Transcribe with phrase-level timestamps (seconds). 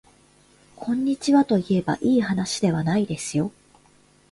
[0.77, 3.51] こんにちはといえばいいはなしではないですよ